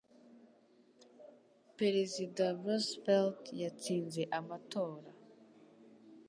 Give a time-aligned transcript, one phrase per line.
[1.77, 5.09] Perezida Roosevelt yatsinze amatora